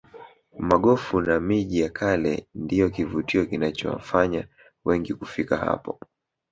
magofu 0.59 1.21
na 1.21 1.39
miji 1.39 1.79
ya 1.79 1.89
kale 1.89 2.47
ndiyo 2.55 2.89
kivutio 2.89 3.45
kinachowafanya 3.45 4.47
wengi 4.85 5.13
kufika 5.13 5.57
hapo 5.57 5.99